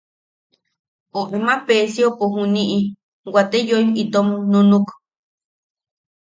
O 1.19 1.21
ama 1.35 1.53
Peesiopo 1.65 2.23
juniʼi 2.33 2.79
wate 3.33 3.57
yoim 3.69 3.89
itom 4.01 4.27
nunuʼuk. 4.51 4.87